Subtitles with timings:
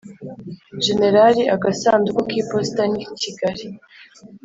[0.85, 3.67] Generali Agasanduku k Iposita ni Kigali